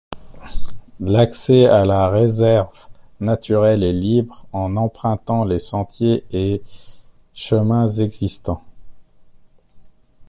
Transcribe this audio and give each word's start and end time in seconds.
L'accès 0.99 1.67
à 1.67 1.85
la 1.85 2.09
réserve 2.09 2.71
naturelle 3.19 3.83
est 3.83 3.93
libre 3.93 4.47
en 4.51 4.75
empruntant 4.75 5.43
les 5.45 5.59
sentiers 5.59 6.25
et 6.31 6.63
chemins 7.35 7.85
existants. 7.87 8.63